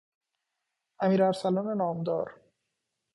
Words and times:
امیر 1.03 1.21
ارسلان 1.29 1.67
نامدار 1.77 2.35